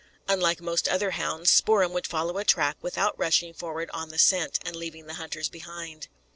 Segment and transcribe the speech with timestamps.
[0.27, 4.57] Unlike most other hounds, Spoor'em would follow a track without rushing forward on the scent,
[4.65, 6.07] and leaving the hunters behind.